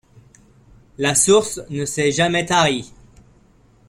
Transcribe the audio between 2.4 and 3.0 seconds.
tarie.